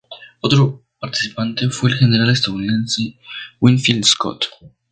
[0.39, 3.19] Otro participante fue el general estadounidense
[3.59, 4.45] Winfield Scott.